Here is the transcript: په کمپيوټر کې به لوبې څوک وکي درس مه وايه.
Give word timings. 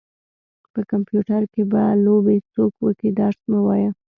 په 0.73 0.79
کمپيوټر 0.91 1.41
کې 1.53 1.63
به 1.71 1.83
لوبې 2.05 2.37
څوک 2.53 2.73
وکي 2.85 3.09
درس 3.19 3.39
مه 3.51 3.59
وايه. 3.65 3.89